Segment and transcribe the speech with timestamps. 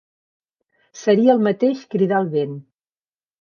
[1.01, 2.57] Seria el mateix cridar el vent.